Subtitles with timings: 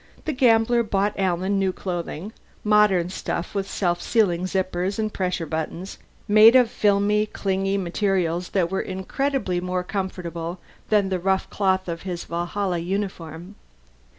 [0.25, 5.99] The gambler bought Alan new clothing, modern stuff with self sealing zippers and pressure buttons,
[6.27, 10.57] made of filmy clinging materials that were incredibly more comfortable
[10.89, 13.53] than the rough cloth of his Valhalla uniform.